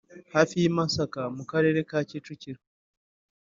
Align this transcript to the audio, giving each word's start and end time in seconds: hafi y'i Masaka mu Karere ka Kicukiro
hafi 0.35 0.53
y'i 0.61 0.71
Masaka 0.77 1.21
mu 1.35 1.43
Karere 1.51 1.79
ka 1.89 1.99
Kicukiro 2.09 2.59